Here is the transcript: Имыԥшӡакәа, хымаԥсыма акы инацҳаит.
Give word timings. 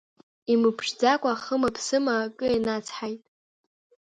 Имыԥшӡакәа, 0.53 1.33
хымаԥсыма 1.43 2.13
акы 2.25 2.47
инацҳаит. 2.57 3.21